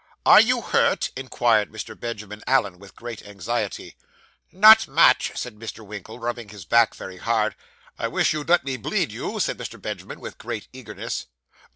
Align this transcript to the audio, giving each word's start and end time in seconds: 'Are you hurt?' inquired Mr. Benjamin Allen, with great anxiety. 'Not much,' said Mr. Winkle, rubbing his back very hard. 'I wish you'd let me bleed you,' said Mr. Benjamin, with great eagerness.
'Are 0.25 0.41
you 0.41 0.61
hurt?' 0.61 1.11
inquired 1.15 1.71
Mr. 1.71 1.95
Benjamin 1.99 2.41
Allen, 2.47 2.79
with 2.79 2.95
great 2.95 3.21
anxiety. 3.21 3.95
'Not 4.51 4.87
much,' 4.87 5.31
said 5.35 5.57
Mr. 5.59 5.85
Winkle, 5.85 6.17
rubbing 6.17 6.49
his 6.49 6.65
back 6.65 6.95
very 6.95 7.17
hard. 7.17 7.53
'I 7.99 8.07
wish 8.07 8.33
you'd 8.33 8.49
let 8.49 8.65
me 8.65 8.77
bleed 8.77 9.11
you,' 9.11 9.39
said 9.39 9.59
Mr. 9.59 9.79
Benjamin, 9.79 10.19
with 10.19 10.39
great 10.39 10.67
eagerness. 10.73 11.27